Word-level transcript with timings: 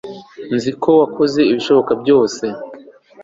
nzi 0.55 0.71
ko 0.81 0.89
wakoze 1.01 1.39
ibishoboka 1.51 1.91
byose 2.01 2.43